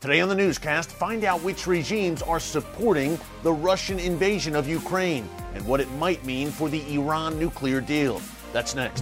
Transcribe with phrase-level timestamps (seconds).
[0.00, 5.28] Today on the newscast, find out which regimes are supporting the Russian invasion of Ukraine
[5.54, 8.22] and what it might mean for the Iran nuclear deal.
[8.52, 9.00] That's next.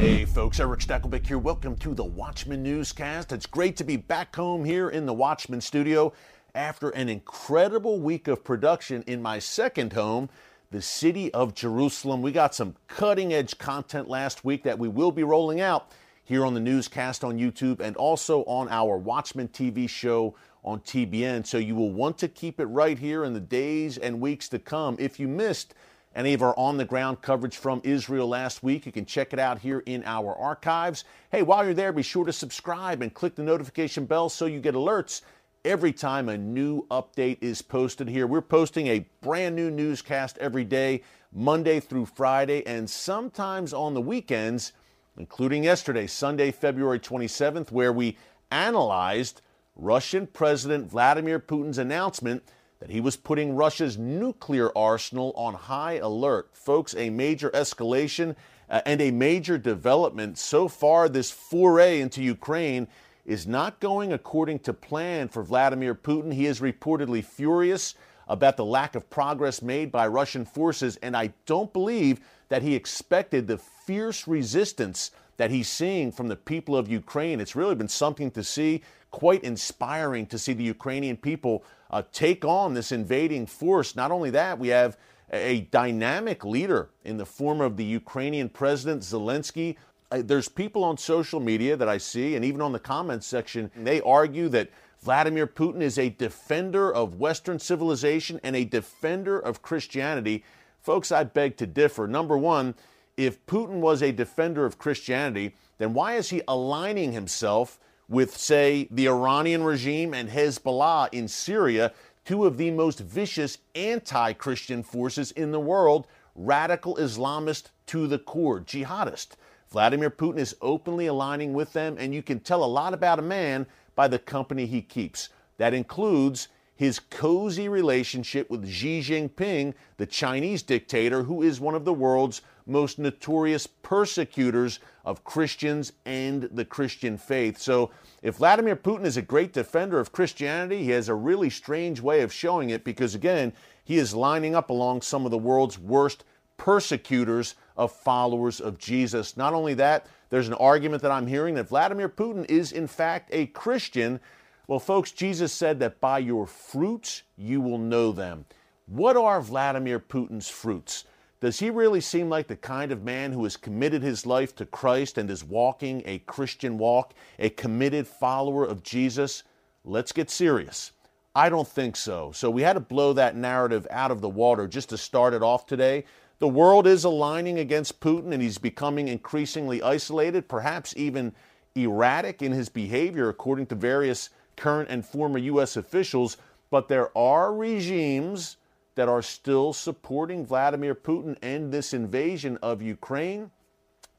[0.00, 1.38] Hey folks, Erick Stakelbeck here.
[1.38, 3.30] Welcome to the Watchman Newscast.
[3.30, 6.12] It's great to be back home here in the Watchman studio
[6.56, 10.28] after an incredible week of production in my second home,
[10.74, 12.20] the city of Jerusalem.
[12.20, 15.92] We got some cutting edge content last week that we will be rolling out
[16.24, 20.34] here on the newscast on YouTube and also on our Watchman TV show
[20.64, 21.46] on TBN.
[21.46, 24.58] So you will want to keep it right here in the days and weeks to
[24.58, 24.96] come.
[24.98, 25.74] If you missed
[26.16, 29.38] any of our on the ground coverage from Israel last week, you can check it
[29.38, 31.04] out here in our archives.
[31.30, 34.58] Hey, while you're there, be sure to subscribe and click the notification bell so you
[34.58, 35.20] get alerts
[35.64, 38.26] every time a new update is posted here.
[38.26, 44.00] We're posting a brand new newscast every day, Monday through Friday, and sometimes on the
[44.00, 44.72] weekends,
[45.16, 48.18] including yesterday, Sunday, February 27th, where we
[48.50, 49.40] analyzed
[49.74, 52.42] Russian President Vladimir Putin's announcement
[52.80, 56.50] that he was putting Russia's nuclear arsenal on high alert.
[56.52, 58.36] Folks, a major escalation
[58.68, 60.36] uh, and a major development.
[60.36, 62.86] So far, this foray into Ukraine
[63.24, 66.32] is not going according to plan for Vladimir Putin.
[66.32, 67.94] He is reportedly furious
[68.28, 72.74] about the lack of progress made by Russian forces, and I don't believe that he
[72.74, 77.40] expected the fierce resistance that he's seeing from the people of Ukraine.
[77.40, 82.44] It's really been something to see, quite inspiring to see the Ukrainian people uh, take
[82.44, 83.96] on this invading force.
[83.96, 84.96] Not only that, we have
[85.32, 89.76] a dynamic leader in the form of the Ukrainian President Zelensky,
[90.10, 94.00] there's people on social media that I see, and even on the comments section, they
[94.00, 94.70] argue that
[95.02, 100.44] Vladimir Putin is a defender of Western civilization and a defender of Christianity.
[100.80, 102.06] Folks, I beg to differ.
[102.06, 102.74] Number one,
[103.16, 108.88] if Putin was a defender of Christianity, then why is he aligning himself with, say,
[108.90, 111.92] the Iranian regime and Hezbollah in Syria,
[112.24, 118.18] two of the most vicious anti Christian forces in the world, radical Islamist to the
[118.18, 119.36] core, jihadist?
[119.74, 123.22] Vladimir Putin is openly aligning with them, and you can tell a lot about a
[123.22, 125.30] man by the company he keeps.
[125.56, 126.46] That includes
[126.76, 132.40] his cozy relationship with Xi Jinping, the Chinese dictator, who is one of the world's
[132.66, 137.58] most notorious persecutors of Christians and the Christian faith.
[137.58, 137.90] So,
[138.22, 142.20] if Vladimir Putin is a great defender of Christianity, he has a really strange way
[142.20, 143.52] of showing it because, again,
[143.82, 146.22] he is lining up along some of the world's worst
[146.58, 149.36] persecutors of followers of Jesus.
[149.36, 153.30] Not only that, there's an argument that I'm hearing that Vladimir Putin is, in fact,
[153.32, 154.20] a Christian.
[154.66, 158.46] Well, folks, Jesus said that by your fruits you will know them.
[158.86, 161.04] What are Vladimir Putin's fruits?
[161.40, 164.66] Does he really seem like the kind of man who has committed his life to
[164.66, 169.42] Christ and is walking a Christian walk, a committed follower of Jesus?
[169.84, 170.92] Let's get serious.
[171.34, 172.32] I don't think so.
[172.32, 175.42] So we had to blow that narrative out of the water just to start it
[175.42, 176.04] off today.
[176.38, 181.32] The world is aligning against Putin and he's becoming increasingly isolated, perhaps even
[181.74, 185.76] erratic in his behavior, according to various current and former U.S.
[185.76, 186.36] officials.
[186.70, 188.56] But there are regimes
[188.96, 193.50] that are still supporting Vladimir Putin and this invasion of Ukraine.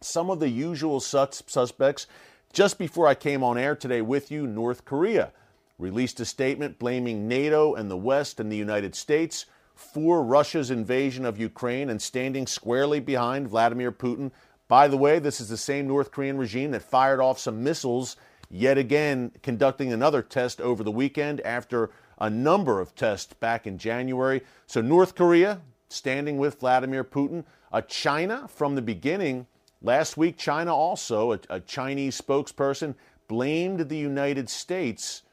[0.01, 2.07] Some of the usual suspects,
[2.53, 5.31] just before I came on air today with you, North Korea
[5.77, 11.25] released a statement blaming NATO and the West and the United States for Russia's invasion
[11.25, 14.31] of Ukraine and standing squarely behind Vladimir Putin.
[14.67, 18.15] By the way, this is the same North Korean regime that fired off some missiles,
[18.49, 23.77] yet again conducting another test over the weekend after a number of tests back in
[23.77, 24.41] January.
[24.65, 27.43] So, North Korea standing with Vladimir Putin.
[27.71, 29.47] a China, from the beginning,
[29.81, 32.95] last week, China also, a, a Chinese spokesperson,
[33.27, 35.23] blamed the United States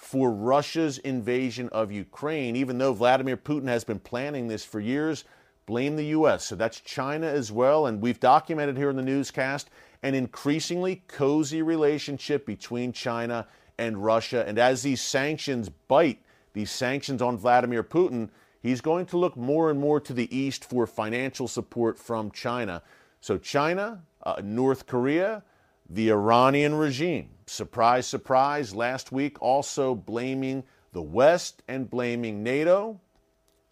[0.00, 5.24] for Russia's invasion of Ukraine, even though Vladimir Putin has been planning this for years.
[5.66, 6.46] Blame the U.S.
[6.46, 7.84] So that's China as well.
[7.84, 9.68] And we've documented here in the newscast
[10.02, 13.46] an increasingly cozy relationship between China
[13.76, 14.42] and Russia.
[14.48, 16.22] And as these sanctions bite,
[16.54, 18.30] these sanctions on Vladimir Putin,
[18.62, 22.82] he's going to look more and more to the east for financial support from China.
[23.20, 25.42] So, China, uh, North Korea,
[25.90, 33.00] the Iranian regime surprise, surprise, last week also blaming the West and blaming NATO,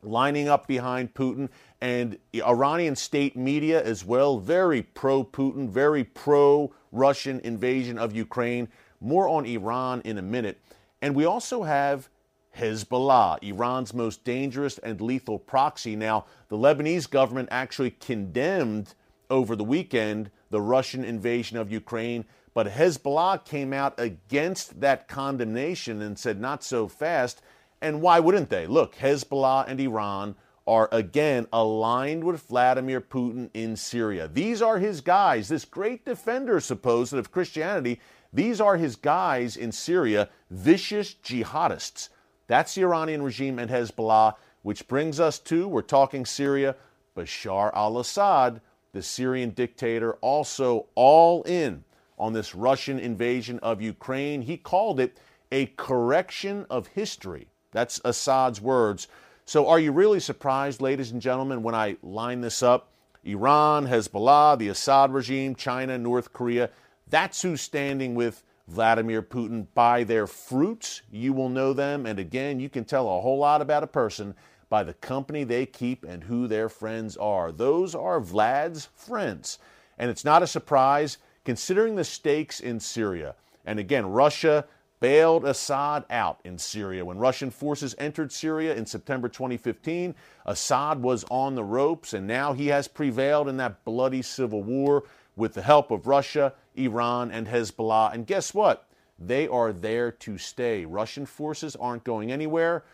[0.03, 1.49] lining up behind Putin,
[1.81, 8.69] and Iranian state media as well, very pro Putin, very pro Russian invasion of Ukraine.
[9.01, 10.61] More on Iran in a minute.
[11.01, 12.09] And we also have
[12.57, 15.95] Hezbollah, Iran's most dangerous and lethal proxy.
[15.95, 18.95] Now, the Lebanese government actually condemned
[19.31, 22.25] over the weekend, the Russian invasion of Ukraine.
[22.55, 27.41] But Hezbollah came out against that condemnation and said, not so fast.
[27.81, 28.67] And why wouldn't they?
[28.67, 30.35] Look, Hezbollah and Iran
[30.67, 34.29] are again aligned with Vladimir Putin in Syria.
[34.29, 38.01] These are his guys, this great defender, supposed of Christianity.
[38.33, 42.11] These are his guys in Syria, vicious jihadists.
[42.49, 46.77] That's the Iranian regime and Hezbollah, which brings us to we're talking Syria,
[47.17, 48.61] Bashar al Assad,
[48.93, 51.85] the Syrian dictator, also all in
[52.19, 54.43] on this Russian invasion of Ukraine.
[54.43, 55.19] He called it
[55.53, 57.49] a correction of history.
[57.73, 59.09] That's Assad's words.
[59.45, 62.93] So, are you really surprised, ladies and gentlemen, when I line this up?
[63.25, 66.71] Iran, Hezbollah, the Assad regime, China, North Korea,
[67.09, 69.67] that's who's standing with Vladimir Putin.
[69.75, 72.07] By their fruits, you will know them.
[72.07, 74.35] And again, you can tell a whole lot about a person
[74.69, 77.53] by the company they keep and who their friends are.
[77.53, 79.59] Those are Vlad's friends.
[79.99, 83.35] And it's not a surprise considering the stakes in Syria.
[83.65, 84.67] And again, Russia
[85.01, 87.05] bailed Assad out in Syria.
[87.05, 90.15] When Russian forces entered Syria in September 2015,
[90.47, 95.05] Assad was on the ropes, and now he has prevailed in that bloody civil war
[95.37, 98.13] with the help of Russia, Iran, and Hezbollah.
[98.13, 98.89] And guess what?
[99.19, 100.85] They are there to stay.
[100.85, 102.85] Russian forces aren't going anywhere.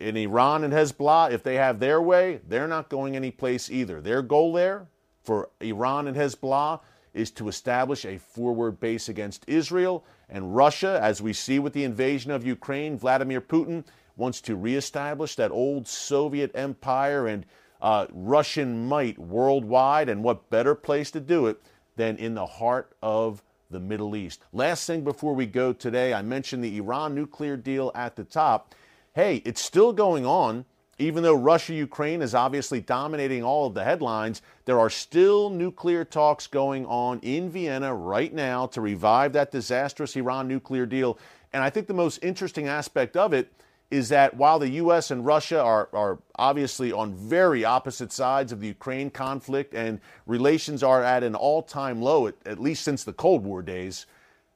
[0.00, 4.00] In Iran and Hezbollah, if they have their way, they're not going anyplace either.
[4.00, 4.88] Their goal there
[5.22, 6.80] for Iran and Hezbollah
[7.14, 10.04] is to establish a forward base against Israel.
[10.28, 13.84] And Russia, as we see with the invasion of Ukraine, Vladimir Putin
[14.16, 17.46] wants to reestablish that old Soviet empire and
[17.80, 20.08] uh, Russian might worldwide.
[20.08, 21.60] And what better place to do it
[21.96, 24.42] than in the heart of the Middle East?
[24.52, 28.74] Last thing before we go today, I mentioned the Iran nuclear deal at the top.
[29.14, 30.64] Hey, it's still going on.
[30.98, 36.04] Even though Russia Ukraine is obviously dominating all of the headlines, there are still nuclear
[36.04, 41.16] talks going on in Vienna right now to revive that disastrous Iran nuclear deal.
[41.52, 43.52] And I think the most interesting aspect of it
[43.88, 45.12] is that while the U.S.
[45.12, 50.82] and Russia are, are obviously on very opposite sides of the Ukraine conflict and relations
[50.82, 54.06] are at an all time low, at, at least since the Cold War days,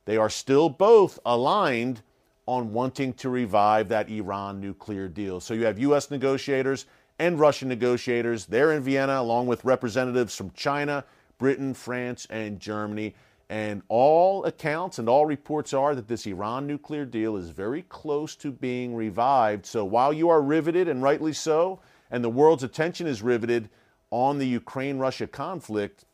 [0.05, 2.03] they are still both aligned
[2.49, 5.39] on wanting to revive that Iran nuclear deal.
[5.39, 6.11] So you have U.S.
[6.11, 6.87] negotiators
[7.19, 8.47] and Russian negotiators.
[8.47, 11.05] They're in Vienna, along with representatives from China,
[11.37, 13.15] Britain, France, and Germany.
[13.51, 18.35] And all accounts and all reports are that this Iran nuclear deal is very close
[18.37, 19.67] to being revived.
[19.67, 21.81] So while you are riveted, and rightly so,
[22.11, 23.69] and the world's attention is riveted
[24.11, 26.07] on the Ukraine Russia conflict,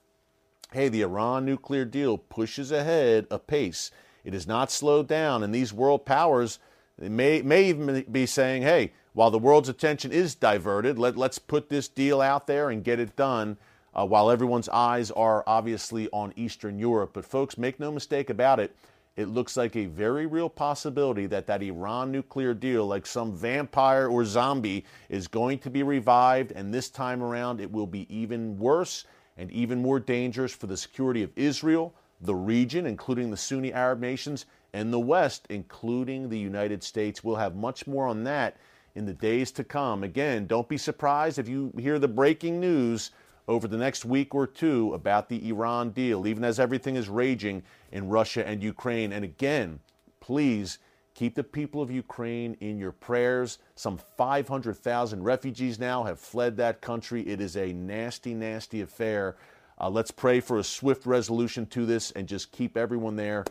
[0.73, 3.93] hey, the Iran nuclear deal pushes ahead apace.
[4.25, 6.59] It is not slowed down, and these world powers
[6.99, 11.69] may, may even be saying, hey, while the world's attention is diverted, let, let's put
[11.69, 13.57] this deal out there and get it done
[13.95, 17.11] uh, while everyone's eyes are obviously on Eastern Europe.
[17.13, 18.75] But, folks, make no mistake about it.
[19.17, 24.09] It looks like a very real possibility that that Iran nuclear deal, like some vampire
[24.09, 28.59] or zombie, is going to be revived, and this time around it will be even
[28.59, 29.05] worse
[29.37, 31.95] and even more dangerous for the security of Israel,
[32.25, 37.23] the region, including the Sunni Arab nations, and the West, including the United States.
[37.23, 38.57] We'll have much more on that
[38.95, 40.03] in the days to come.
[40.03, 43.11] Again, don't be surprised if you hear the breaking news
[43.47, 47.63] over the next week or two about the Iran deal, even as everything is raging
[47.93, 49.13] in Russia and Ukraine.
[49.13, 49.81] And again,
[50.21, 50.79] please
[51.15, 53.59] keep the people of Ukraine in your prayers.
[53.75, 57.23] Some 500,000 refugees now have fled that country.
[57.23, 59.37] It is a nasty, nasty affair.
[59.81, 63.45] Uh, let's pray for a swift resolution to this and just keep everyone there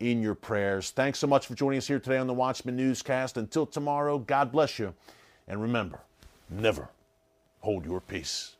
[0.00, 0.90] in your prayers.
[0.90, 3.36] Thanks so much for joining us here today on the Watchman Newscast.
[3.36, 4.94] Until tomorrow, God bless you.
[5.48, 6.00] And remember,
[6.50, 6.88] never
[7.60, 8.55] hold your peace.